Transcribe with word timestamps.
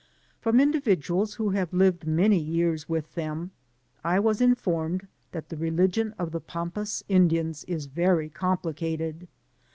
From 0.39 0.59
individuals 0.59 1.35
who 1.35 1.51
had 1.51 1.71
lived 1.71 2.07
many 2.07 2.39
years 2.39 2.89
with 2.89 3.13
them, 3.13 3.51
I 4.03 4.19
was 4.19 4.41
informed 4.41 5.07
that 5.31 5.49
the 5.49 5.57
religion 5.57 6.15
of 6.17 6.31
the 6.31 6.41
Pampas 6.41 7.03
Indians 7.07 7.63
is 7.65 7.85
very 7.85 8.27
complicated. 8.27 9.27